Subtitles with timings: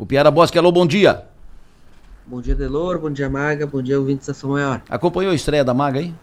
[0.00, 1.24] O Piara Bosque, alô, bom dia.
[2.24, 4.80] Bom dia, Delor, bom dia, Maga, bom dia, ouvinte da Estação Maior.
[4.88, 6.14] Acompanhou a estreia da Maga aí?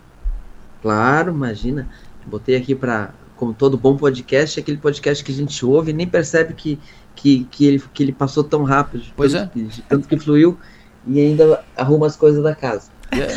[0.82, 1.88] Claro, imagina.
[2.26, 6.08] Botei aqui para, como todo bom podcast, aquele podcast que a gente ouve e nem
[6.08, 6.80] percebe que,
[7.16, 9.04] que, que, ele, que ele passou tão rápido.
[9.16, 9.46] Pois é.
[9.46, 10.58] Que, de tanto que fluiu
[11.06, 12.90] e ainda arruma as coisas da casa.
[13.12, 13.28] É.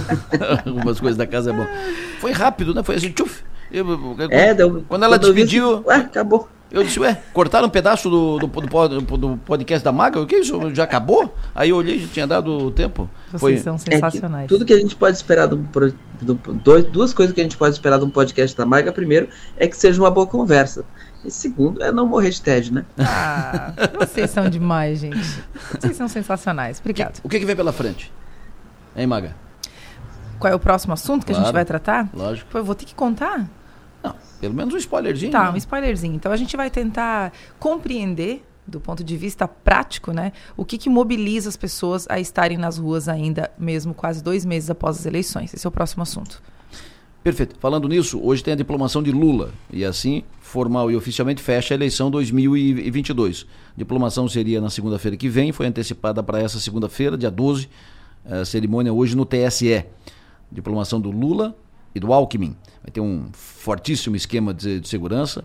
[0.70, 1.66] Algumas coisas da casa é bom.
[2.18, 2.82] Foi rápido, né?
[2.82, 3.44] Foi assim, tchuf.
[3.70, 5.80] Eu, eu, é, deu, quando ela quando despediu.
[5.80, 6.48] Vi, ué, acabou.
[6.72, 10.18] Eu disse, ué, cortaram um pedaço do, do, do, do podcast da Maga?
[10.18, 10.74] O que isso?
[10.74, 11.34] Já acabou?
[11.54, 13.10] Aí eu olhei, já tinha dado tempo.
[13.26, 13.56] Vocês Foi...
[13.58, 14.44] são sensacionais.
[14.44, 17.44] É que tudo que a gente pode esperar do, do, dois, duas coisas que a
[17.44, 18.90] gente pode esperar de um podcast da Maga.
[18.90, 20.82] Primeiro, é que seja uma boa conversa.
[21.22, 22.86] E segundo, é não morrer de tédio, né?
[22.98, 25.44] Ah, vocês são demais, gente.
[25.78, 26.80] Vocês são sensacionais.
[26.80, 27.20] Obrigado.
[27.22, 28.10] O que, que vem pela frente?
[28.96, 29.36] Hein, Maga?
[30.38, 31.42] Qual é o próximo assunto que Claro.
[31.42, 32.08] a gente vai tratar?
[32.14, 32.50] Lógico.
[32.50, 33.46] Pô, eu vou ter que contar?
[34.42, 35.30] Pelo menos um spoilerzinho.
[35.30, 35.50] Tá, né?
[35.52, 36.16] um spoilerzinho.
[36.16, 40.90] Então a gente vai tentar compreender, do ponto de vista prático, né, o que, que
[40.90, 45.54] mobiliza as pessoas a estarem nas ruas ainda, mesmo quase dois meses após as eleições.
[45.54, 46.42] Esse é o próximo assunto.
[47.22, 47.54] Perfeito.
[47.60, 49.52] Falando nisso, hoje tem a diplomação de Lula.
[49.72, 53.46] E assim, formal e oficialmente, fecha a eleição 2022.
[53.76, 57.68] Diplomação seria na segunda-feira que vem, foi antecipada para essa segunda-feira, dia 12.
[58.28, 59.84] A cerimônia hoje no TSE.
[60.50, 61.56] Diplomação do Lula
[61.94, 62.56] e do Alckmin.
[62.82, 65.44] Vai ter um fortíssimo esquema de, de segurança.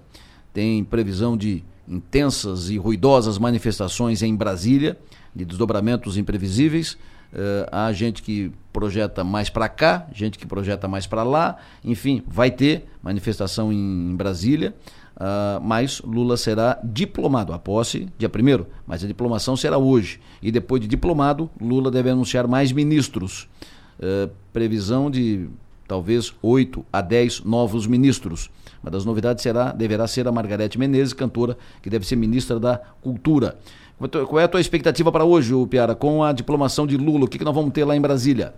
[0.53, 4.97] Tem previsão de intensas e ruidosas manifestações em Brasília,
[5.35, 6.97] de desdobramentos imprevisíveis.
[7.33, 11.57] Eh, há gente que projeta mais para cá, gente que projeta mais para lá.
[11.83, 14.75] Enfim, vai ter manifestação em, em Brasília.
[15.15, 17.53] ah, mas Lula será diplomado.
[17.53, 20.19] A posse, dia 1 mas a diplomação será hoje.
[20.41, 23.47] E depois de diplomado, Lula deve anunciar mais ministros.
[23.99, 25.49] Eh, previsão de
[25.87, 28.49] talvez 8 a 10 novos ministros.
[28.83, 32.77] Uma das novidades será, deverá ser a Margarete Menezes, cantora, que deve ser ministra da
[33.01, 33.57] Cultura.
[34.27, 37.25] Qual é a tua expectativa para hoje, Piara, com a diplomação de Lula?
[37.25, 38.53] O que, que nós vamos ter lá em Brasília?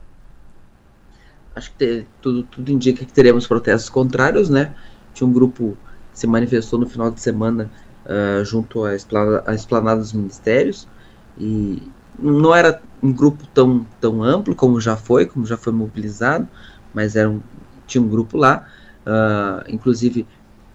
[1.55, 4.75] Acho que te- tudo, tudo indica que teremos protestos contrários, né?
[5.13, 5.77] Tinha um grupo
[6.11, 7.71] que se manifestou no final de semana
[8.05, 10.87] ah, junto à esplanada, à esplanada dos ministérios
[11.37, 16.47] e não era um grupo tão, tão amplo como já foi, como já foi mobilizado,
[16.93, 17.41] mas era um,
[17.87, 18.67] tinha um grupo lá.
[19.05, 20.27] Ah, inclusive,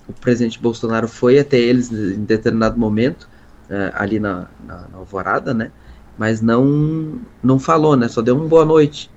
[0.08, 3.28] o presidente Bolsonaro foi até eles em determinado momento,
[3.70, 5.70] ah, ali na, na, na alvorada, né?
[6.18, 8.08] Mas não, não falou, né?
[8.08, 9.10] Só deu um boa noite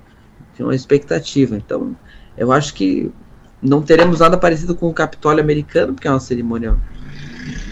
[0.58, 1.56] tinha uma expectativa.
[1.56, 1.96] Então,
[2.36, 3.10] eu acho que
[3.62, 6.76] não teremos nada parecido com o Capitólio americano, porque é uma cerimônia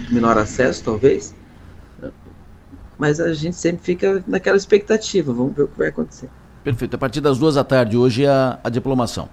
[0.08, 1.34] menor acesso, talvez.
[2.96, 5.32] Mas a gente sempre fica naquela expectativa.
[5.32, 6.30] Vamos ver o que vai acontecer.
[6.66, 6.96] Perfeito.
[6.96, 9.28] A partir das duas da tarde, hoje é a, a diplomação.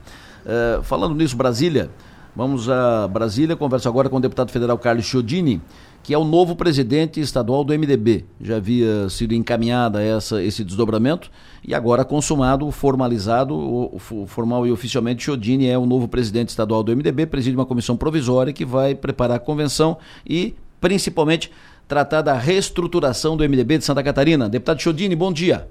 [0.45, 1.89] Eh, falando nisso, Brasília,
[2.35, 5.59] vamos a Brasília, converso agora com o deputado federal Carlos Chiodini,
[6.03, 8.25] que é o novo presidente estadual do MDB.
[8.39, 11.31] Já havia sido encaminhada essa, esse desdobramento
[11.67, 16.83] e agora consumado, formalizado, o, o formal e oficialmente, Chiodini é o novo presidente estadual
[16.83, 21.49] do MDB, preside uma comissão provisória que vai preparar a convenção e, principalmente,
[21.87, 24.47] tratar da reestruturação do MDB de Santa Catarina.
[24.47, 25.67] Deputado Chiodini, bom dia.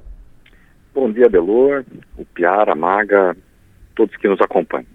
[0.94, 1.84] Bom dia, Belor,
[2.18, 3.34] o Piara, a Maga,
[3.94, 4.86] todos que nos acompanham.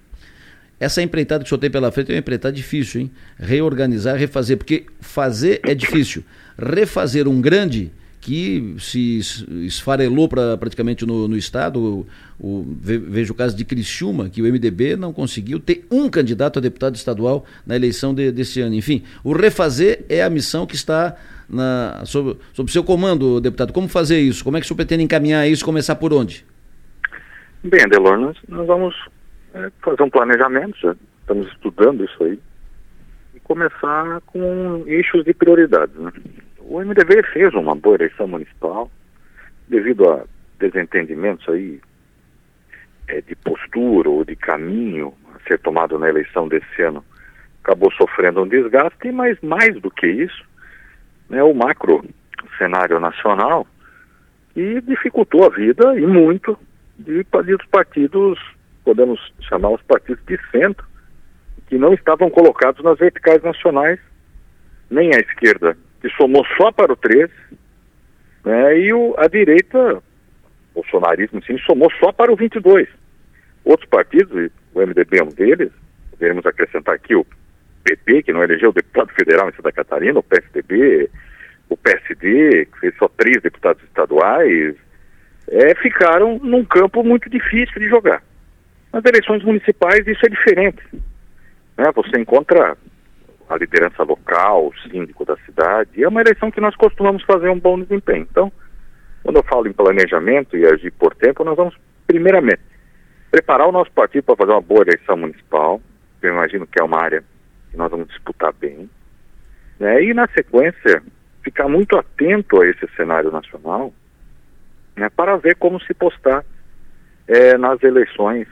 [0.79, 3.11] Essa empreitada que o senhor tem pela frente é uma empreitada difícil, hein?
[3.39, 6.23] Reorganizar, refazer, porque fazer é difícil.
[6.55, 12.07] Refazer um grande que se es- esfarelou pra, praticamente no, no estado, o,
[12.39, 16.59] o- ve- vejo o caso de Criciúma, que o MDB não conseguiu ter um candidato
[16.59, 18.75] a deputado estadual na eleição de- desse ano.
[18.75, 21.15] Enfim, o refazer é a missão que está
[21.47, 23.71] na, sob, sob seu comando, deputado.
[23.71, 24.43] Como fazer isso?
[24.43, 25.63] Como é que o senhor pretende encaminhar isso?
[25.63, 26.45] Começar por onde?
[27.63, 28.95] Bem, Adelor, nós, nós vamos
[29.53, 32.39] é, fazer um planejamento, já estamos estudando isso aí,
[33.35, 35.95] e começar com eixos de prioridades.
[35.95, 36.11] Né?
[36.69, 38.91] O MDB fez uma boa eleição municipal,
[39.69, 40.25] devido a
[40.59, 41.79] desentendimentos aí
[43.07, 47.03] é, de postura ou de caminho a ser tomado na eleição desse ano,
[47.63, 50.43] acabou sofrendo um desgaste, mas mais do que isso,
[51.29, 52.03] né, o macro
[52.57, 53.65] cenário nacional
[54.55, 56.57] e dificultou a vida e muito
[56.99, 58.39] de pa- de dos partidos,
[58.83, 60.85] podemos chamar os partidos de centro,
[61.69, 63.99] que não estavam colocados nas verticais nacionais,
[64.89, 67.31] nem a esquerda, que somou só para o 13,
[68.45, 69.95] né, e o, a direita,
[70.73, 72.87] o bolsonarismo, sim, somou só para o 22.
[73.65, 75.71] Outros partidos, o MDB é um deles,
[76.11, 77.25] poderemos acrescentar aqui o
[77.83, 81.09] PP, que não elegeu deputado federal em Santa Catarina, o PSDB,
[81.69, 84.75] o PSD, que fez só três deputados estaduais,
[85.49, 88.21] é, ficaram num campo muito difícil de jogar.
[88.91, 90.83] Nas eleições municipais isso é diferente.
[91.77, 91.85] Né?
[91.95, 92.77] Você encontra
[93.49, 97.49] a liderança local, o síndico da cidade, e é uma eleição que nós costumamos fazer
[97.49, 98.27] um bom desempenho.
[98.29, 98.51] Então,
[99.23, 102.61] quando eu falo em planejamento e agir por tempo, nós vamos, primeiramente,
[103.31, 105.81] preparar o nosso partido para fazer uma boa eleição municipal,
[106.21, 107.23] eu imagino que é uma área
[107.71, 108.89] que nós vamos disputar bem,
[109.79, 110.03] né?
[110.03, 111.01] e na sequência,
[111.43, 113.93] ficar muito atento a esse cenário nacional,
[114.95, 116.43] né, para ver como se postar
[117.27, 118.47] é, nas eleições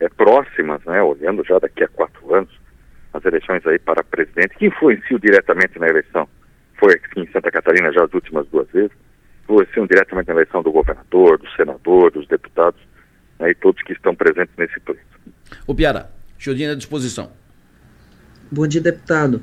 [0.00, 2.63] é, próximas, né, olhando já daqui a quatro anos,
[3.14, 6.28] as eleições aí para presidente, que influenciam diretamente na eleição,
[6.78, 8.90] foi aqui em Santa Catarina já as últimas duas vezes,
[9.44, 12.80] influenciam diretamente na eleição do governador, do senador, dos deputados,
[13.38, 15.02] né, e todos que estão presentes nesse pleito.
[15.64, 17.30] O Piara, Chodinha à disposição.
[18.50, 19.42] Bom dia, deputado.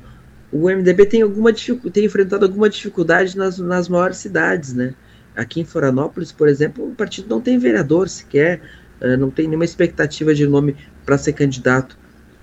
[0.52, 1.50] O MDB tem, alguma
[1.92, 4.94] tem enfrentado alguma dificuldade nas, nas maiores cidades, né?
[5.34, 8.60] Aqui em Florianópolis, por exemplo, o partido não tem vereador sequer,
[9.00, 10.76] uh, não tem nenhuma expectativa de nome
[11.06, 11.96] para ser candidato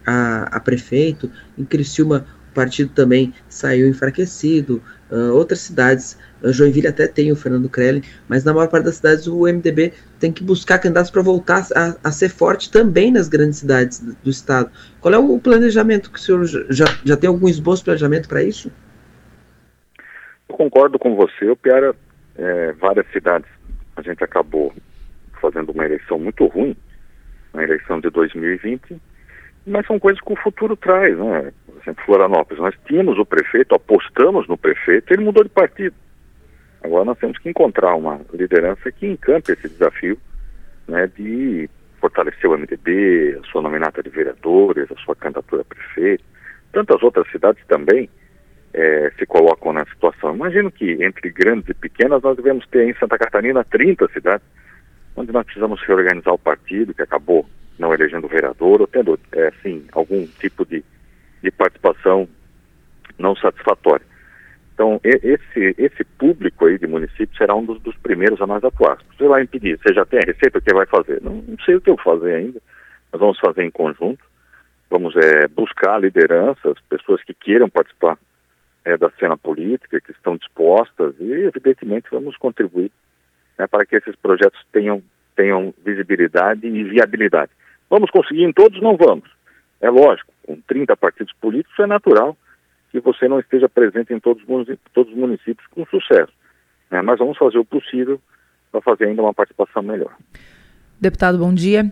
[0.10, 1.32] a, a, prefeito.
[1.58, 4.82] Em Criciúma, o partido também saiu enfraquecido.
[5.12, 8.96] Uh, outras cidades, uh, Joinville até tem o Fernando Krellen, mas na maior parte das
[8.96, 13.28] cidades o MDB tem que buscar candidatos para voltar a, a, ser forte também nas
[13.28, 14.72] grandes cidades do, estado.
[15.02, 18.44] Qual é o planejamento que o senhor já, já tem algum esboço de planejamento para
[18.44, 18.72] isso?
[20.48, 21.96] Eu concordo com você, o Piara
[22.38, 23.50] é, várias cidades
[23.96, 24.74] a gente acabou
[25.42, 26.76] fazendo uma eleição muito ruim,
[27.54, 29.02] na eleição de 2020,
[29.70, 31.52] mas são coisas que o futuro traz, né?
[31.66, 35.96] Por exemplo, Florianópolis, nós tínhamos o prefeito, apostamos no prefeito, ele mudou de partido.
[36.84, 40.18] Agora nós temos que encontrar uma liderança que encampe esse desafio
[40.88, 41.70] né, de
[42.00, 46.24] fortalecer o MDB, a sua nominata de vereadores, a sua candidatura a prefeito.
[46.72, 48.10] Tantas outras cidades também
[48.74, 50.36] é, se colocam na situação.
[50.36, 54.46] Imagino que entre grandes e pequenas nós devemos ter em Santa Catarina 30 cidades
[55.16, 57.46] onde nós precisamos reorganizar o partido, que acabou
[57.80, 60.84] não elegendo vereador, ou tendo, é, assim, algum tipo de,
[61.42, 62.28] de participação
[63.18, 64.06] não satisfatória.
[64.74, 68.98] Então, esse, esse público aí de município será um dos, dos primeiros a nós atuar.
[69.18, 71.22] Você vai impedir, você já tem a receita, o que vai fazer?
[71.22, 72.62] Não, não sei o que eu fazer ainda,
[73.12, 74.24] nós vamos fazer em conjunto,
[74.90, 78.18] vamos é, buscar lideranças, pessoas que queiram participar
[78.86, 82.92] é, da cena política, que estão dispostas e, evidentemente, vamos contribuir
[83.58, 85.04] né, para que esses projetos tenham,
[85.36, 87.52] tenham visibilidade e viabilidade.
[87.90, 88.82] Vamos conseguir em todos?
[88.82, 89.30] Não vamos.
[89.82, 92.38] É lógico, com 30 partidos políticos é natural
[92.92, 94.44] que você não esteja presente em todos,
[94.94, 96.32] todos os municípios com sucesso.
[96.90, 98.20] Né, mas vamos fazer o possível
[98.72, 100.16] para fazer ainda uma participação melhor.
[101.00, 101.92] Deputado, bom dia.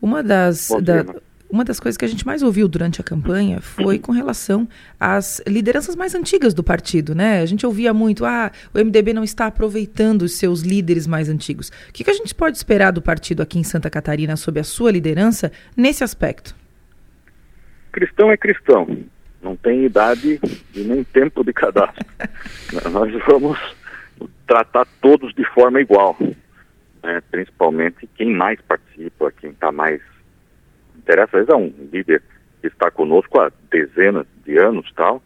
[0.00, 1.14] Uma das, dia, da,
[1.50, 4.68] uma das coisas que a gente mais ouviu durante a campanha foi com relação
[5.00, 7.40] às lideranças mais antigas do partido, né?
[7.40, 11.70] A gente ouvia muito, ah, o MDB não está aproveitando os seus líderes mais antigos.
[11.88, 14.64] O que, que a gente pode esperar do partido aqui em Santa Catarina sob a
[14.64, 16.54] sua liderança nesse aspecto?
[17.92, 18.86] Cristão é cristão,
[19.42, 20.38] não tem idade
[20.74, 22.04] e nem tempo de cadastro.
[22.92, 23.58] Nós vamos
[24.46, 26.16] tratar todos de forma igual,
[27.02, 27.22] né?
[27.30, 30.02] principalmente quem mais participa, quem está mais
[31.08, 32.22] interessa, é um líder
[32.60, 35.22] que está conosco há dezenas de anos tal,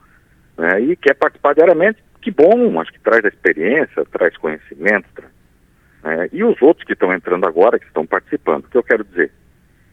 [0.57, 5.09] né, e quer participar diariamente, que bom, acho que traz experiência, traz conhecimento,
[6.03, 9.05] né, e os outros que estão entrando agora, que estão participando, o que eu quero
[9.05, 9.33] dizer?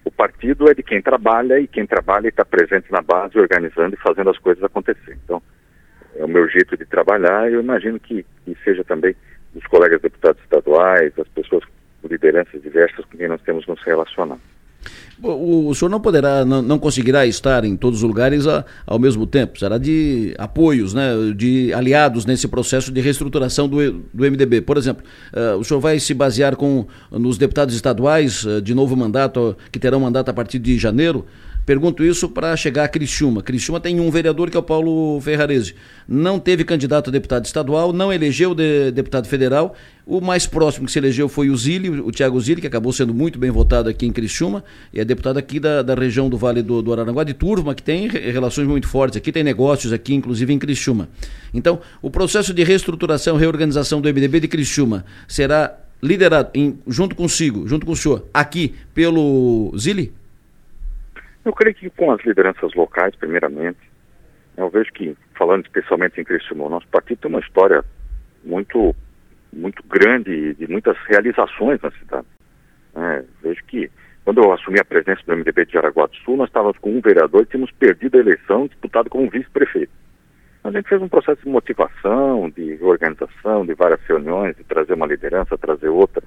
[0.05, 4.01] O partido é de quem trabalha e quem trabalha está presente na base, organizando e
[4.01, 5.17] fazendo as coisas acontecer.
[5.23, 5.41] Então,
[6.15, 9.15] é o meu jeito de trabalhar e eu imagino que, que seja também
[9.53, 11.63] dos colegas deputados estaduais, as pessoas
[12.03, 14.41] lideranças diversas com quem nós temos nos relacionado.
[15.21, 18.97] O, o senhor não poderá, não, não, conseguirá estar em todos os lugares a, ao
[18.97, 19.59] mesmo tempo.
[19.59, 24.61] Será de apoios, né, de aliados nesse processo de reestruturação do, do MDB.
[24.61, 28.95] Por exemplo, uh, o senhor vai se basear com, nos deputados estaduais uh, de novo
[28.95, 31.25] mandato, que terão mandato a partir de janeiro?
[31.69, 33.43] Pergunto isso para chegar a Criciúma.
[33.43, 35.75] Criciúma tem um vereador que é o Paulo Ferrarese.
[36.07, 39.75] Não teve candidato a deputado estadual, não elegeu de deputado federal.
[40.03, 43.13] O mais próximo que se elegeu foi o Zilli, o Tiago Zilli, que acabou sendo
[43.13, 46.63] muito bem votado aqui em Criciúma, e é deputado aqui da, da região do Vale
[46.63, 50.51] do, do Araranguá, de Turma, que tem relações muito fortes aqui, tem negócios aqui, inclusive
[50.51, 51.07] em Criciúma.
[51.53, 57.67] Então, o processo de reestruturação, reorganização do MDB de Criciúma será liderado em, junto consigo,
[57.67, 60.17] junto com o senhor, aqui pelo Zilli?
[61.45, 63.79] Eu creio que com as lideranças locais, primeiramente,
[64.57, 67.83] eu vejo que, falando especialmente em Criciúma, o nosso partido tem uma história
[68.43, 68.95] muito,
[69.53, 72.27] muito grande de muitas realizações na cidade.
[72.95, 73.89] É, vejo que,
[74.25, 77.01] quando eu assumi a presidência do MDB de Jaraguá do Sul, nós estávamos com um
[77.01, 79.91] vereador e tínhamos perdido a eleição, disputado como vice-prefeito.
[80.63, 85.07] A gente fez um processo de motivação, de organização, de várias reuniões, de trazer uma
[85.07, 86.21] liderança, trazer outra.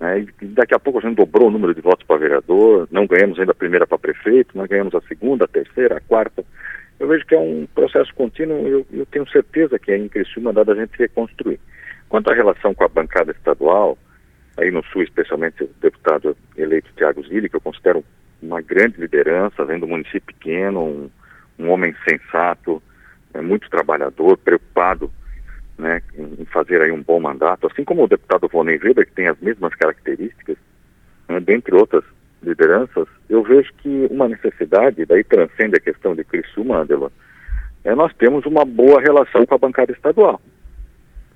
[0.00, 0.26] Né?
[0.40, 3.38] E daqui a pouco a gente dobrou o número de votos para vereador, não ganhamos
[3.38, 6.44] ainda a primeira para prefeito, nós ganhamos a segunda, a terceira, a quarta.
[6.98, 10.52] eu vejo que é um processo contínuo eu, eu tenho certeza que é em Criciúma
[10.52, 11.60] dá da gente reconstruir.
[12.08, 13.98] Quanto à relação com a bancada estadual,
[14.56, 18.04] aí no Sul, especialmente o deputado eleito Tiago Zilli, que eu considero
[18.40, 21.10] uma grande liderança, vendo um município pequeno, um,
[21.58, 22.82] um homem sensato,
[23.34, 25.10] é, muito trabalhador, preocupado
[25.78, 29.28] né, em fazer aí um bom mandato, assim como o deputado Vonei Weber, que tem
[29.28, 30.56] as mesmas características,
[31.28, 32.04] né, dentre outras
[32.42, 37.10] lideranças, eu vejo que uma necessidade, daí transcende a questão de Criciúma, Angela,
[37.84, 40.40] é nós temos uma boa relação com a bancada estadual.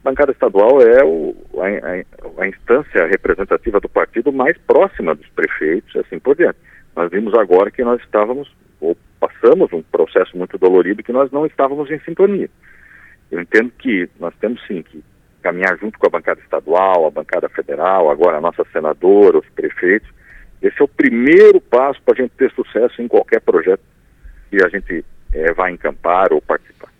[0.04, 5.28] A bancada estadual é o, a, a, a, instância representativa do partido mais próxima dos
[5.28, 6.58] prefeitos, assim por diante.
[6.94, 11.46] Nós vimos agora que nós estávamos, ou passamos um processo muito dolorido, que nós não
[11.46, 12.50] estávamos em sintonia.
[13.32, 15.02] Eu entendo que nós temos sim que
[15.42, 20.08] caminhar junto com a bancada estadual, a bancada federal, agora a nossa senadora, os prefeitos.
[20.60, 23.80] Esse é o primeiro passo para a gente ter sucesso em qualquer projeto
[24.50, 26.91] que a gente é, vai encampar ou participar.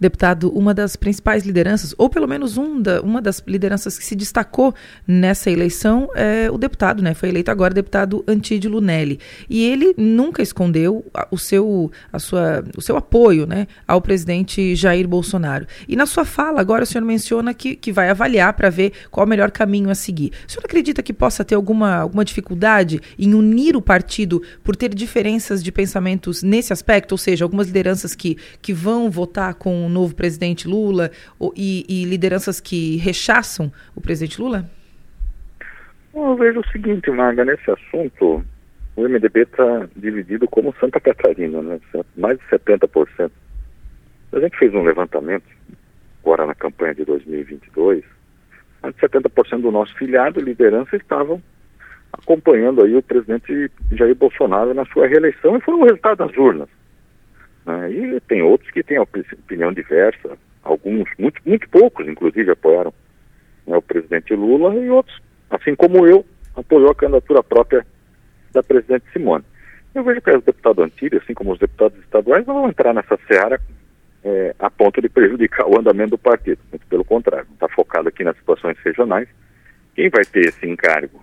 [0.00, 4.16] Deputado, uma das principais lideranças, ou pelo menos um da, uma das lideranças que se
[4.16, 4.74] destacou
[5.06, 7.12] nessa eleição é o deputado, né?
[7.12, 9.20] Foi eleito agora deputado Antídio Lunelli.
[9.48, 15.06] E ele nunca escondeu o seu, a sua, o seu apoio né, ao presidente Jair
[15.06, 15.66] Bolsonaro.
[15.86, 19.26] E na sua fala, agora o senhor menciona que, que vai avaliar para ver qual
[19.26, 20.32] o melhor caminho a seguir.
[20.48, 24.94] O senhor acredita que possa ter alguma, alguma dificuldade em unir o partido por ter
[24.94, 27.12] diferenças de pensamentos nesse aspecto?
[27.12, 31.10] Ou seja, algumas lideranças que, que vão votar com novo presidente Lula
[31.56, 34.64] e, e, lideranças que rechaçam o presidente Lula?
[36.14, 38.44] Eu vejo o seguinte, Marga, nesse assunto,
[38.96, 41.80] o MDB está dividido como Santa Catarina, né?
[42.16, 43.30] mais de 70%.
[44.32, 45.44] A gente fez um levantamento,
[46.22, 48.04] agora na campanha de 2022,
[48.82, 51.42] mais de 70% do nosso filiado e liderança estavam
[52.12, 56.68] acompanhando aí o presidente Jair Bolsonaro na sua reeleição e foi o resultado das urnas.
[57.88, 62.92] E tem outros que têm opinião diversa, alguns, muito, muito poucos, inclusive, apoiaram
[63.66, 65.16] né, o presidente Lula, e outros,
[65.48, 67.86] assim como eu, apoiou a candidatura própria
[68.52, 69.44] da presidente Simone.
[69.94, 73.18] Eu vejo que o deputado Antílio, assim como os deputados estaduais, não vão entrar nessa
[73.26, 73.60] seara
[74.22, 76.60] é, a ponto de prejudicar o andamento do partido.
[76.70, 79.28] Muito pelo contrário, está focado aqui nas situações regionais.
[79.94, 81.20] Quem vai ter esse encargo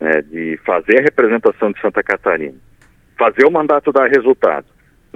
[0.00, 2.56] né, de fazer a representação de Santa Catarina,
[3.18, 4.66] fazer o mandato dar resultado,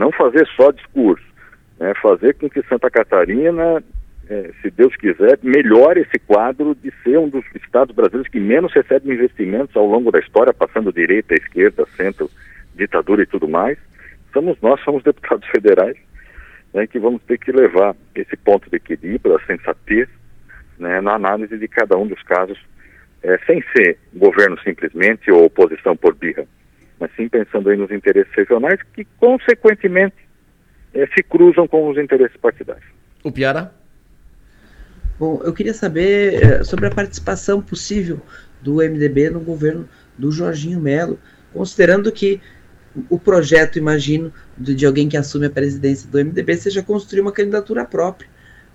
[0.02, 1.24] não fazer só discurso,
[1.78, 3.80] né, fazer com que Santa Catarina,
[4.28, 8.72] é, se Deus quiser, melhore esse quadro de ser um dos estados brasileiros que menos
[8.72, 12.28] recebe investimentos ao longo da história, passando direita, esquerda, centro,
[12.74, 13.78] ditadura e tudo mais.
[14.32, 15.96] Somos nós, somos deputados federais,
[16.74, 20.08] né, que vamos ter que levar esse ponto de equilíbrio, a sensatez,
[20.80, 22.58] né, na análise de cada um dos casos,
[23.22, 26.44] é, sem ser governo simplesmente ou oposição por birra
[27.02, 30.14] mas sim pensando aí nos interesses regionais que, consequentemente,
[30.94, 32.86] eh, se cruzam com os interesses partidários.
[33.24, 33.74] O Piara?
[35.18, 38.20] Bom, eu queria saber eh, sobre a participação possível
[38.60, 41.18] do MDB no governo do Jorginho Melo,
[41.52, 42.40] considerando que
[43.10, 47.32] o projeto, imagino, de, de alguém que assume a presidência do MDB seja construir uma
[47.32, 48.30] candidatura própria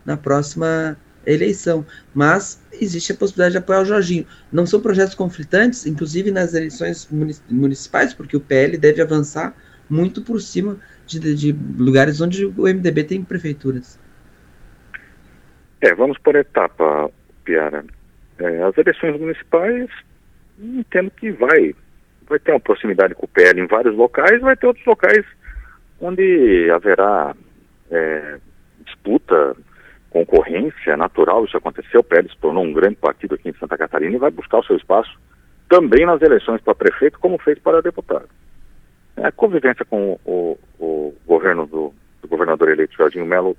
[0.05, 0.97] na próxima
[1.31, 1.85] eleição.
[2.13, 4.25] Mas existe a possibilidade de apoiar o Jorginho.
[4.51, 7.07] Não são projetos conflitantes, inclusive nas eleições
[7.49, 9.55] municipais, porque o PL deve avançar
[9.89, 13.99] muito por cima de, de lugares onde o MDB tem prefeituras.
[15.81, 17.09] É, vamos por etapa,
[17.43, 17.85] Piara.
[18.39, 19.89] É, as eleições municipais,
[20.59, 21.73] entendo que vai,
[22.27, 25.25] vai ter uma proximidade com o PL em vários locais, vai ter outros locais
[25.99, 27.35] onde haverá
[27.89, 28.37] é,
[28.85, 29.55] disputa
[30.09, 34.15] concorrência natural, isso aconteceu, o PL se tornou um grande partido aqui em Santa Catarina
[34.15, 35.17] e vai buscar o seu espaço
[35.69, 38.29] também nas eleições para prefeito, como fez para deputado.
[39.17, 43.57] A convivência com o, o governo do, do, governador eleito Jorginho Melo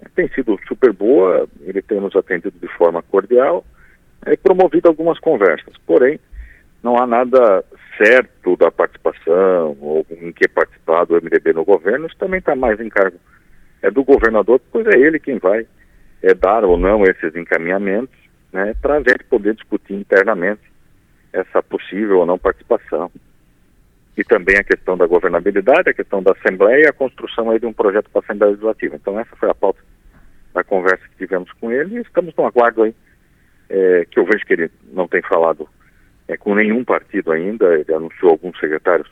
[0.00, 3.64] é, tem sido super boa, ele tem nos atendido de forma cordial
[4.24, 5.74] é, e promovido algumas conversas.
[5.86, 6.18] Porém,
[6.82, 7.64] não há nada
[7.98, 12.80] certo da participação ou em que participar do MDB no governo, isso também está mais
[12.80, 13.18] em cargo
[13.84, 15.66] é do governador, pois é ele quem vai
[16.22, 18.16] é, dar ou não esses encaminhamentos,
[18.50, 20.62] né, para a gente poder discutir internamente
[21.32, 23.10] essa possível ou não participação.
[24.16, 27.66] E também a questão da governabilidade, a questão da Assembleia e a construção aí de
[27.66, 28.96] um projeto para a Assembleia Legislativa.
[28.96, 29.80] Então essa foi a pauta
[30.54, 32.94] da conversa que tivemos com ele e estamos no aguardo aí,
[33.68, 35.68] é, que eu vejo que ele não tem falado
[36.26, 39.10] é, com nenhum partido ainda, ele anunciou alguns secretários,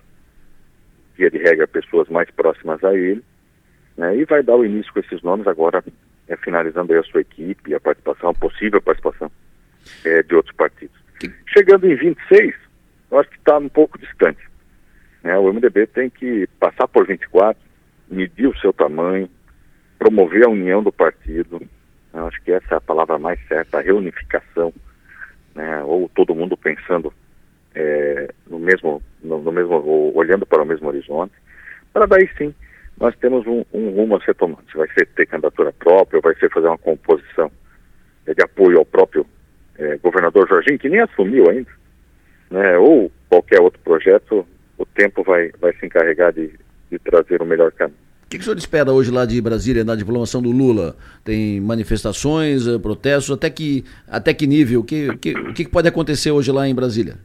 [1.14, 3.22] via de regra, pessoas mais próximas a ele,
[3.96, 5.84] né, e vai dar o início com esses nomes agora,
[6.28, 9.30] é, finalizando aí a sua equipe, a participação, a possível participação
[10.04, 10.96] é, de outros partidos.
[11.46, 12.54] Chegando em 26,
[13.10, 14.40] eu acho que está um pouco distante.
[15.22, 17.60] Né, o MDB tem que passar por 24,
[18.10, 19.28] medir o seu tamanho,
[19.98, 21.60] promover a união do partido.
[22.12, 24.72] Eu acho que essa é a palavra mais certa, a reunificação,
[25.54, 25.82] né?
[25.84, 27.12] ou todo mundo pensando
[27.74, 31.32] é, no mesmo, no, no, mesmo, olhando para o mesmo horizonte,
[31.92, 32.54] para daí sim
[32.98, 34.62] nós temos um, um rumo a ser tomado.
[34.70, 37.50] Se vai ser ter candidatura própria, vai ser fazer uma composição
[38.26, 39.26] é, de apoio ao próprio
[39.78, 41.70] é, governador Jorginho, que nem assumiu ainda,
[42.50, 44.46] né, ou qualquer outro projeto,
[44.78, 46.50] o tempo vai, vai se encarregar de,
[46.90, 47.98] de trazer o melhor caminho.
[48.24, 50.96] O que, que o senhor espera hoje lá de Brasília, na diplomação do Lula?
[51.22, 54.80] Tem manifestações, eh, protestos, até que, até que nível?
[54.80, 57.16] O que, que, o que pode acontecer hoje lá em Brasília?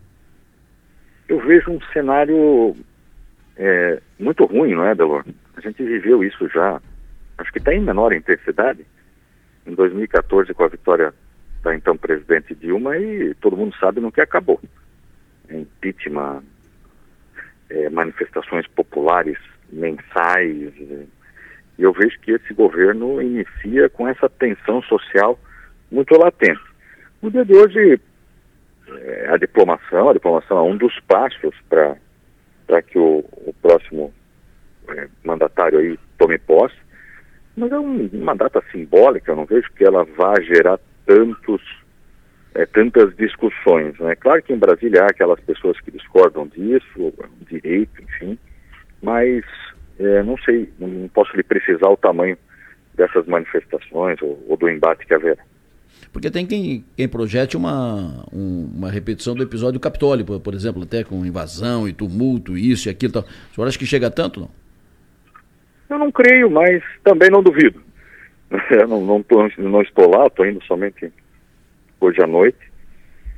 [1.30, 2.76] Eu vejo um cenário
[3.56, 5.24] é, muito ruim, não é, Delor?
[5.58, 6.80] A gente viveu isso já,
[7.40, 8.86] acho que está em menor intensidade,
[9.66, 11.12] em 2014 com a vitória
[11.64, 14.62] da então presidente Dilma e todo mundo sabe no que acabou.
[15.50, 16.44] Impeachment,
[17.72, 19.40] é, manifestações populares
[19.72, 20.74] mensais.
[20.80, 21.06] É,
[21.80, 25.40] e eu vejo que esse governo inicia com essa tensão social
[25.92, 26.62] muito latente.
[27.20, 28.00] No dia de hoje,
[28.90, 34.14] é, a diplomação, a diplomação é um dos passos para que o, o próximo
[34.90, 36.76] é, mandatário aí tome posse,
[37.56, 41.62] mas é um, uma data simbólica, eu não vejo que ela vá gerar tantos,
[42.54, 43.98] é, tantas discussões.
[44.00, 44.16] Né?
[44.16, 47.14] Claro que em Brasília há aquelas pessoas que discordam disso,
[47.50, 48.38] direito, enfim,
[49.02, 49.44] mas
[50.00, 52.38] é, não sei, não posso lhe precisar o tamanho
[52.94, 55.44] dessas manifestações ou, ou do embate que haverá.
[56.12, 60.84] Porque tem quem, quem projete uma, um, uma repetição do episódio Capitólio, por, por, exemplo,
[60.84, 63.14] até com invasão e tumulto, isso e aquilo.
[63.14, 63.24] Tal.
[63.24, 64.50] O senhor acha que chega tanto, não?
[65.90, 67.82] Eu não creio, mas também não duvido.
[68.88, 71.12] Não, não, tô, não estou lá, estou indo somente
[72.00, 72.72] hoje à noite.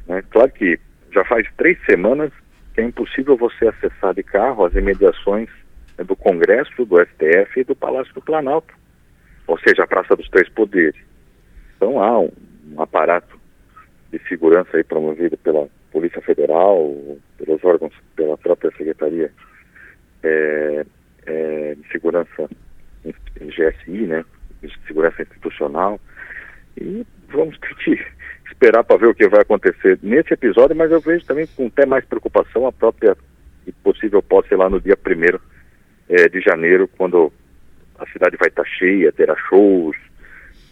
[0.08, 0.24] Né?
[0.30, 0.80] Claro que
[1.12, 2.32] já faz três semanas
[2.76, 5.50] que é impossível você acessar de carro as imediações
[5.98, 8.72] né, do Congresso, do STF e do Palácio do Planalto,
[9.48, 11.02] ou seja, a Praça dos Três Poderes.
[11.76, 12.32] Então há um,
[12.74, 13.40] um aparato
[14.12, 16.96] de segurança aí promovido pela Polícia Federal,
[17.40, 19.32] pelos órgãos, pela própria Secretaria
[20.24, 20.86] é,
[21.30, 22.50] é, de Segurança
[23.40, 24.26] GSI, né,
[24.62, 26.00] de Segurança Institucional,
[26.76, 27.58] e vamos
[28.48, 31.86] esperar para ver o que vai acontecer nesse episódio, mas eu vejo também com até
[31.86, 33.16] mais preocupação a própria
[33.68, 35.40] e possível posse lá no dia 1
[36.10, 37.32] é, de janeiro, quando
[38.00, 39.96] a cidade vai estar cheia, terá shows,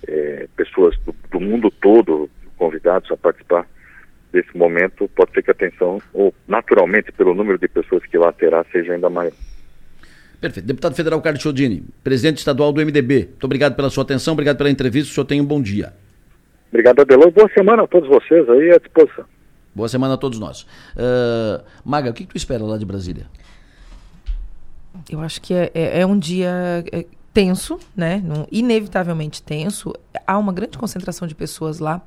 [0.07, 3.67] é, pessoas do, do, mundo todo convidados a participar
[4.31, 8.31] desse momento, pode ser que a atenção, ou naturalmente pelo número de pessoas que lá
[8.31, 9.33] terá, seja ainda maior.
[10.39, 10.65] Perfeito.
[10.65, 14.69] Deputado Federal Carlos Chiodini, presidente estadual do MDB, muito obrigado pela sua atenção, obrigado pela
[14.69, 15.93] entrevista, o senhor tem um bom dia.
[16.69, 17.31] Obrigado, Adelão.
[17.31, 19.25] Boa semana a todos vocês aí à disposição.
[19.73, 20.63] Boa semana a todos nós.
[20.95, 23.25] Uh, Maga, o que, que, tu espera lá de Brasília?
[25.09, 28.21] Eu acho que é, é, é um dia é, tenso, né?
[28.51, 29.93] inevitavelmente tenso.
[30.25, 32.01] Há uma grande concentração de pessoas lá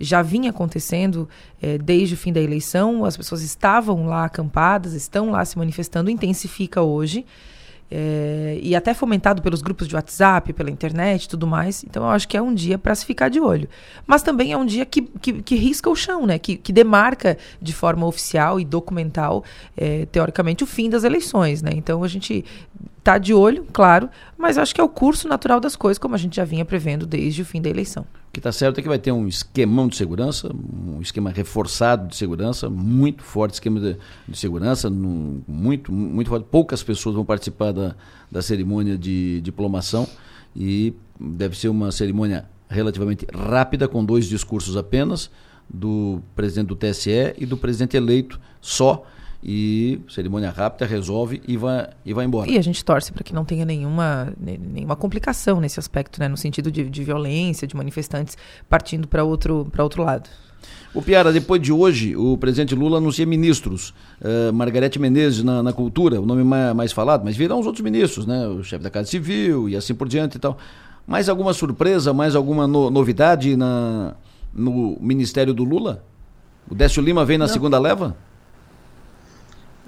[0.00, 1.28] já vinha acontecendo
[1.60, 6.08] é, desde o fim da eleição, as pessoas estavam lá acampadas, estão lá se manifestando,
[6.08, 7.26] intensifica hoje.
[7.90, 11.84] É, e até fomentado pelos grupos de WhatsApp, pela internet e tudo mais.
[11.84, 13.68] Então eu acho que é um dia para se ficar de olho.
[14.06, 16.38] Mas também é um dia que, que, que risca o chão, né?
[16.38, 19.42] Que, que demarca de forma oficial e documental,
[19.76, 21.62] é, teoricamente, o fim das eleições.
[21.62, 21.70] Né?
[21.74, 22.44] Então a gente
[23.08, 26.18] está de olho, claro, mas acho que é o curso natural das coisas, como a
[26.18, 28.02] gente já vinha prevendo desde o fim da eleição.
[28.02, 32.06] O que está certo é que vai ter um esquemão de segurança, um esquema reforçado
[32.06, 33.96] de segurança, muito forte esquema de,
[34.28, 36.46] de segurança, muito, muito forte.
[36.50, 37.94] Poucas pessoas vão participar da,
[38.30, 40.06] da cerimônia de diplomação
[40.54, 45.30] e deve ser uma cerimônia relativamente rápida, com dois discursos apenas,
[45.66, 49.06] do presidente do TSE e do presidente eleito só
[49.42, 52.50] e cerimônia rápida resolve e vai, e vai embora.
[52.50, 56.28] E a gente torce para que não tenha nenhuma, nenhuma complicação nesse aspecto, né?
[56.28, 58.36] no sentido de, de violência, de manifestantes
[58.68, 60.28] partindo para outro, outro lado.
[60.92, 63.94] O Piara, depois de hoje, o presidente Lula anuncia ministros.
[64.20, 67.84] Uh, Margarete Menezes na, na, cultura, o nome mais, mais, falado, mas virão os outros
[67.84, 68.48] ministros, né?
[68.48, 70.58] O chefe da Casa Civil e assim por diante e tal.
[71.06, 74.14] Mais alguma surpresa, mais alguma no, novidade na,
[74.52, 76.04] no ministério do Lula?
[76.68, 77.52] O Décio Lima vem na Não.
[77.52, 78.16] segunda leva?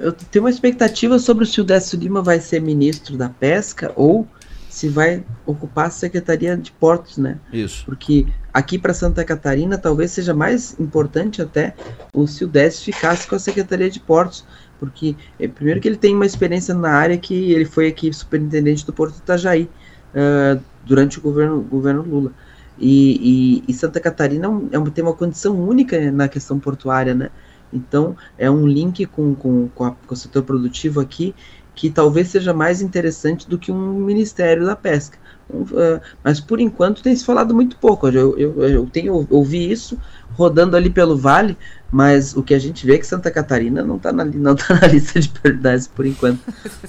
[0.01, 4.27] Eu tenho uma expectativa sobre se o Décio Lima vai ser ministro da pesca ou
[4.69, 7.39] se vai ocupar a Secretaria de Portos, né?
[7.53, 7.85] Isso.
[7.85, 11.75] Porque aqui para Santa Catarina talvez seja mais importante até
[12.15, 14.45] o se o Décio ficasse com a Secretaria de Portos,
[14.79, 18.87] porque é, primeiro que ele tem uma experiência na área que ele foi aqui superintendente
[18.87, 19.69] do Porto Itajaí
[20.15, 22.33] uh, durante o governo, governo Lula.
[22.79, 27.15] E, e, e Santa Catarina é, um, é tem uma condição única na questão portuária,
[27.15, 27.29] né?
[27.73, 31.35] Então, é um link com, com, com, a, com o setor produtivo aqui
[31.75, 35.19] que talvez seja mais interessante do que um Ministério da Pesca.
[35.49, 38.09] Uh, mas por enquanto tem se falado muito pouco.
[38.09, 39.99] Eu, eu, eu tenho ouvi isso
[40.33, 41.57] rodando ali pelo vale,
[41.91, 44.75] mas o que a gente vê é que Santa Catarina não está na, não tá
[44.75, 46.41] na lista de prioridades por enquanto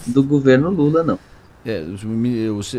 [0.07, 1.17] do governo Lula, não.
[1.63, 1.85] É,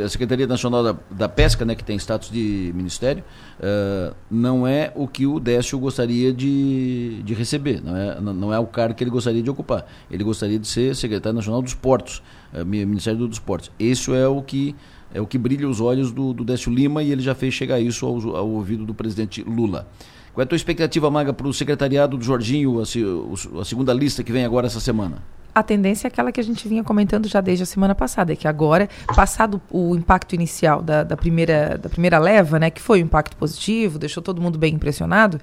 [0.04, 3.22] a Secretaria Nacional da, da, Pesca, né, que tem status de ministério,
[3.60, 8.58] uh, não é o que o Décio gostaria de, de receber, não é, não é
[8.58, 9.86] o cargo que ele gostaria de ocupar.
[10.10, 13.70] Ele gostaria de ser secretário nacional dos portos, uh, Ministério dos Portos.
[13.78, 14.74] Isso é o que
[15.14, 17.78] é o que brilha os olhos do, do Décio Lima e ele já fez chegar
[17.78, 19.86] isso ao, ao ouvido do presidente Lula.
[20.32, 24.24] Qual é a tua expectativa, Maga, para o secretariado do Jorginho, a, a segunda lista
[24.24, 25.22] que vem agora essa semana?
[25.54, 28.36] A tendência é aquela que a gente vinha comentando já desde a semana passada, é
[28.36, 33.02] que agora, passado o impacto inicial da, da, primeira, da primeira leva, né, que foi
[33.02, 35.40] um impacto positivo, deixou todo mundo bem impressionado,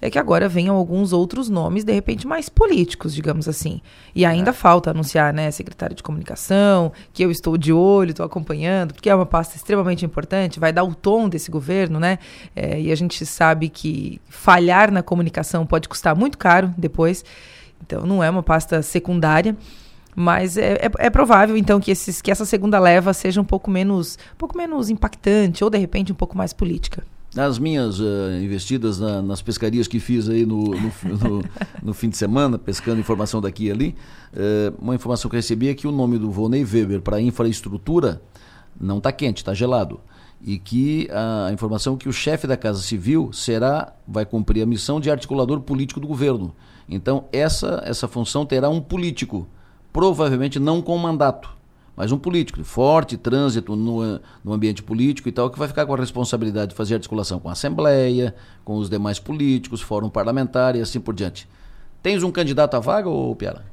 [0.00, 3.80] é que agora venham alguns outros nomes, de repente, mais políticos, digamos assim.
[4.12, 4.52] E ainda é.
[4.52, 9.14] falta anunciar, né, secretário de comunicação, que eu estou de olho, estou acompanhando, porque é
[9.14, 12.18] uma pasta extremamente importante, vai dar o tom desse governo, né?
[12.56, 17.24] É, e a gente sabe que falhar na comunicação pode custar muito caro depois.
[17.84, 19.56] Então não é uma pasta secundária,
[20.14, 23.70] mas é, é, é, provável então que, esses, que essa segunda leva seja um pouco
[23.70, 27.02] menos, um pouco menos impactante ou de repente um pouco mais política.
[27.34, 28.04] Nas minhas uh,
[28.42, 31.44] investidas na, nas pescarias que fiz aí no, no, no,
[31.82, 33.96] no, fim de semana, pescando informação daqui e ali,
[34.34, 38.20] uh, uma informação que eu recebi é que o nome do Volney Weber para infraestrutura
[38.78, 39.98] não está quente, está gelado.
[40.44, 44.66] E que a informação é que o chefe da Casa Civil será, vai cumprir a
[44.66, 46.52] missão de articulador político do governo.
[46.88, 49.46] Então, essa, essa função terá um político,
[49.92, 51.50] provavelmente não com mandato,
[51.96, 55.94] mas um político, forte trânsito no, no ambiente político e tal, que vai ficar com
[55.94, 60.80] a responsabilidade de fazer articulação com a Assembleia, com os demais políticos, fórum parlamentar e
[60.80, 61.48] assim por diante.
[62.02, 63.64] Tens um candidato à vaga, ou Piara?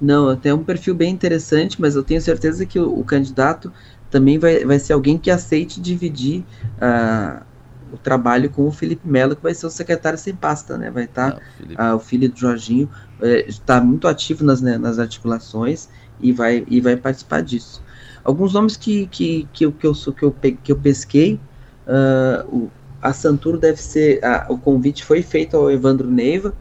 [0.00, 3.70] Não, tem um perfil bem interessante, mas eu tenho certeza que o, o candidato
[4.10, 6.42] também vai, vai ser alguém que aceite dividir
[6.78, 7.44] uh,
[7.92, 10.90] o trabalho com o Felipe Melo, que vai ser o secretário sem pasta, né?
[10.90, 11.40] Vai estar tá,
[11.76, 12.88] ah, o filho do Jorginho
[13.20, 15.88] é, está muito ativo nas, né, nas articulações
[16.20, 17.82] e vai, e vai participar disso.
[18.22, 21.40] Alguns nomes que, que, que, eu, que, eu, que, eu, que eu pesquei,
[21.86, 26.54] uh, o, a Santuro deve ser, a, o convite foi feito ao Evandro Neiva,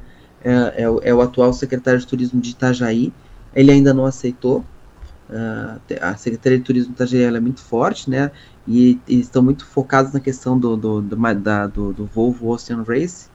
[0.44, 3.12] é, é, é o atual secretário de turismo de Itajaí,
[3.54, 4.64] ele ainda não aceitou,
[5.30, 8.32] Uh, a Secretaria de Turismo da GL é muito forte, né?
[8.68, 12.84] E, e, estão muito focados na questão do, do, do, da, do, do Volvo Ocean
[12.88, 13.30] Race.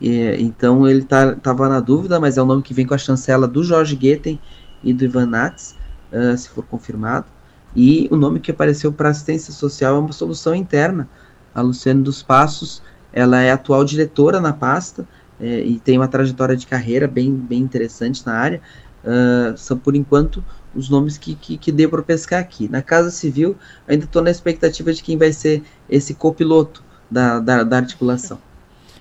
[0.00, 2.98] E, então ele tá, tava na dúvida, mas é um nome que vem com a
[2.98, 4.40] chancela do Jorge Goethen
[4.82, 5.74] e do Ivan Nats,
[6.12, 7.26] uh, se for confirmado.
[7.74, 11.08] E o nome que apareceu para assistência social é uma solução interna.
[11.54, 15.06] A Luciane dos Passos, ela é atual diretora na pasta
[15.40, 18.60] é, e tem uma trajetória de carreira bem, bem interessante na área.
[19.04, 22.68] Uh, são, por enquanto, os nomes que, que, que deu para pescar aqui.
[22.68, 27.62] Na Casa Civil, ainda estou na expectativa de quem vai ser esse copiloto da, da,
[27.62, 28.38] da articulação.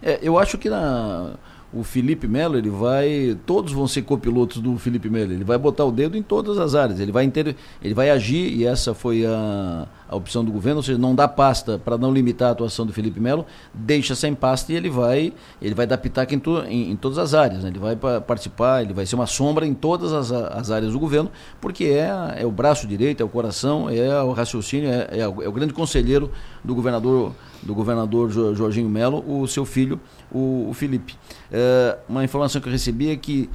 [0.02, 1.34] É, eu acho que na,
[1.74, 3.38] o Felipe Melo, ele vai.
[3.46, 5.34] Todos vão ser copilotos do Felipe Melo.
[5.34, 7.00] Ele vai botar o dedo em todas as áreas.
[7.00, 10.84] Ele vai, inter, ele vai agir, e essa foi a, a opção do governo, ou
[10.84, 14.72] seja, não dá pasta para não limitar a atuação do Felipe Melo, deixa sem pasta
[14.72, 17.64] e ele vai, ele vai dar pitaco em, tu, em, em todas as áreas.
[17.64, 17.70] Né?
[17.70, 21.30] Ele vai participar, ele vai ser uma sombra em todas as, as áreas do governo,
[21.60, 25.44] porque é, é o braço direito, é o coração, é o raciocínio, é, é, o,
[25.44, 26.32] é o grande conselheiro
[26.64, 30.00] do governador do governador Jorginho Melo, o seu filho,
[30.32, 31.16] o, Felipe.
[31.52, 33.50] É, uma informação que eu recebi é que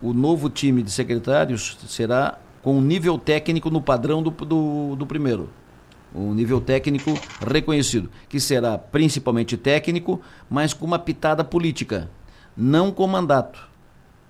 [0.00, 5.06] o novo time de secretários será com um nível técnico no padrão do, do, do
[5.06, 5.48] primeiro
[6.14, 7.12] um nível técnico
[7.46, 12.10] reconhecido, que será principalmente técnico, mas com uma pitada política,
[12.56, 13.68] não com mandato.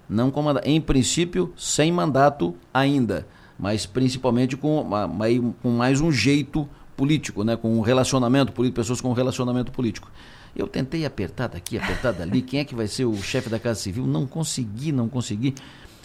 [0.08, 0.66] Não com mandato.
[0.66, 3.26] Em princípio, sem mandato ainda,
[3.58, 4.88] mas principalmente com,
[5.62, 7.56] com mais um jeito político, né?
[7.56, 10.10] com um relacionamento político, pessoas com um relacionamento político.
[10.54, 13.80] Eu tentei apertar daqui, apertar dali, quem é que vai ser o chefe da Casa
[13.80, 14.06] Civil?
[14.06, 15.54] Não consegui, não consegui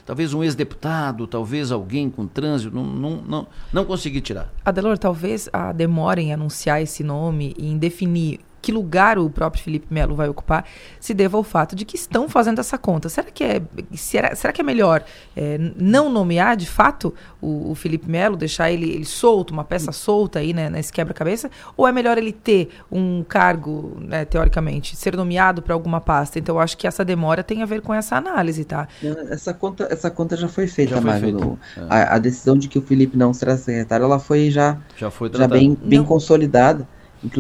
[0.06, 4.52] talvez um ex-deputado, talvez alguém com trânsito, não, não, não, não consegui tirar.
[4.66, 9.64] Adelor, talvez a demora em anunciar esse nome e em definir que lugar o próprio
[9.64, 10.66] Felipe Melo vai ocupar
[11.00, 13.10] se deva ao fato de que estão fazendo essa conta.
[13.10, 13.62] Será que é,
[13.96, 15.04] será, será que é melhor
[15.36, 19.92] é, não nomear de fato o, o Felipe Melo, deixar ele, ele, solto, uma peça
[19.92, 21.50] solta aí né, nesse quebra-cabeça?
[21.76, 26.38] Ou é melhor ele ter um cargo, né, teoricamente, ser nomeado para alguma pasta?
[26.38, 28.88] Então eu acho que essa demora tem a ver com essa análise, tá?
[29.30, 31.58] Essa conta, essa conta já foi feita, já foi feita.
[31.78, 31.82] É.
[31.90, 35.32] A, a, decisão de que o Felipe não será secretário, ela foi já, já, foi
[35.34, 36.88] já bem, bem consolidada.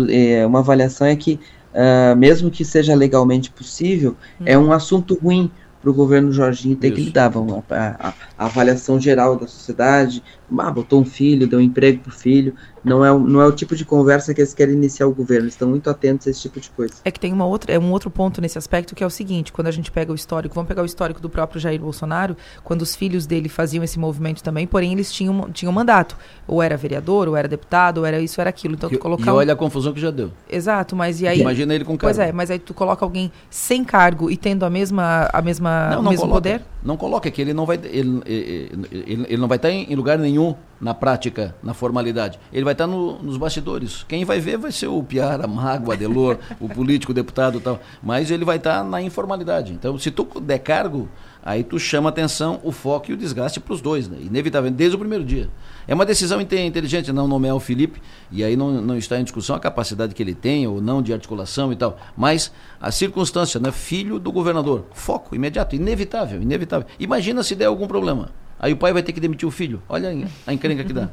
[0.09, 1.39] É, uma avaliação é que,
[1.73, 4.43] uh, mesmo que seja legalmente possível, hum.
[4.45, 6.95] é um assunto ruim para o governo Jorginho ter Isso.
[6.95, 7.29] que lidar.
[7.29, 10.23] Vamos, a, a, a, avaliação geral da sociedade,
[10.57, 13.51] ah, botou um filho, deu um emprego para o filho, não é, não é o
[13.51, 16.41] tipo de conversa que eles querem iniciar o governo, eles estão muito atentos a esse
[16.41, 16.95] tipo de coisa.
[17.05, 19.51] É que tem uma outra, é um outro ponto nesse aspecto que é o seguinte,
[19.51, 22.81] quando a gente pega o histórico, vamos pegar o histórico do próprio Jair Bolsonaro, quando
[22.81, 27.27] os filhos dele faziam esse movimento também, porém eles tinham, tinham mandato, ou era vereador,
[27.27, 29.31] ou era deputado, ou era isso, ou era aquilo, então tu colocar...
[29.31, 30.31] E olha a confusão que já deu.
[30.49, 31.39] Exato, mas e aí...
[31.39, 32.15] Imagina ele com cargo.
[32.15, 35.89] Pois é, mas aí tu coloca alguém sem cargo e tendo a mesma, a mesma,
[35.91, 36.61] não, o não mesmo coloca, poder?
[36.83, 39.95] Não coloca, é que ele não vai, ele, ele, ele, ele não vai estar em
[39.95, 40.40] lugar nenhum
[40.82, 42.39] na prática, na formalidade.
[42.51, 44.04] Ele vai estar no, nos bastidores.
[44.08, 47.80] Quem vai ver vai ser o Piara, Mago, Adelor, o político, o deputado e tal.
[48.01, 49.73] Mas ele vai estar na informalidade.
[49.73, 51.08] Então, se tu der cargo,
[51.43, 54.17] aí tu chama atenção, o foco e o desgaste para os dois, né?
[54.19, 55.49] inevitavelmente, desde o primeiro dia.
[55.88, 58.01] É uma decisão inteligente não nomear o Felipe,
[58.32, 61.13] e aí não, não está em discussão a capacidade que ele tem ou não de
[61.13, 63.71] articulação e tal, mas a circunstância, né?
[63.71, 66.88] filho do governador, foco imediato, inevitável, inevitável.
[66.99, 68.30] Imagina se der algum problema.
[68.62, 69.82] Aí o pai vai ter que demitir o filho.
[69.89, 70.13] Olha
[70.45, 71.10] a encrenca que dá.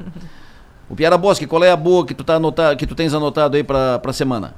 [0.87, 3.57] O Piara Bosque, qual é a boa que tu, tá anotado, que tu tens anotado
[3.57, 4.55] aí para a semana?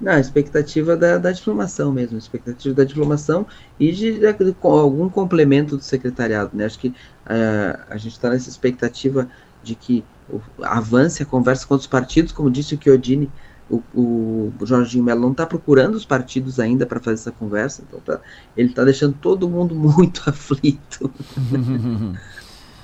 [0.00, 3.46] Não, a expectativa da, da diplomação mesmo, a expectativa da diplomação
[3.78, 6.50] e de, de, de algum complemento do secretariado.
[6.52, 6.64] Né?
[6.64, 9.28] Acho que uh, a gente está nessa expectativa
[9.62, 10.04] de que
[10.62, 13.30] avance a conversa com os partidos, como disse o Chiodini,
[13.68, 18.00] o, o Jorginho Melo não está procurando os partidos ainda para fazer essa conversa, então
[18.00, 18.20] tá,
[18.56, 21.10] ele está deixando todo mundo muito aflito.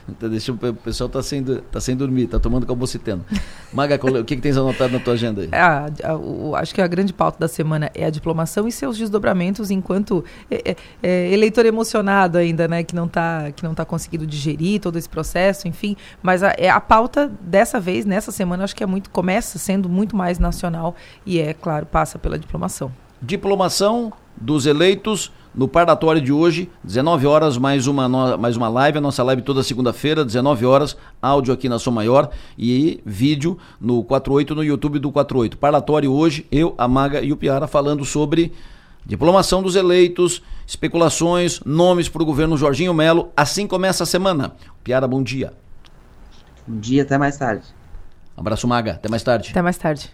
[0.09, 3.25] Então, deixa, o pessoal tá sem, tá sem dormir, tá tomando calmociteno.
[3.73, 5.49] Maga, o que, que tens anotado na tua agenda aí?
[5.53, 9.71] Ah, a, acho que a grande pauta da semana é a diplomação e seus desdobramentos
[9.71, 12.83] enquanto é, é, é, eleitor emocionado ainda, né?
[12.83, 15.97] Que não está que não tá conseguindo digerir todo esse processo, enfim.
[16.23, 19.89] Mas a, é, a pauta dessa vez, nessa semana, acho que é muito, começa sendo
[19.89, 22.93] muito mais nacional e é, claro, passa pela diplomação.
[23.21, 29.01] Diplomação dos eleitos no parlatório de hoje, 19 horas, mais uma, mais uma live, a
[29.01, 34.55] nossa live toda segunda-feira, 19 horas, áudio aqui na Som Maior e vídeo no 48
[34.55, 35.59] no YouTube do 48.
[35.59, 38.53] Parlatório hoje, eu, a Maga e o Piara falando sobre
[39.05, 43.31] diplomação dos eleitos, especulações, nomes para o governo Jorginho Melo.
[43.37, 44.53] Assim começa a semana.
[44.83, 45.53] Piara, bom dia.
[46.67, 47.67] Bom dia, até mais tarde.
[48.37, 48.93] Abraço, Maga.
[48.93, 49.51] Até mais tarde.
[49.51, 50.13] Até mais tarde.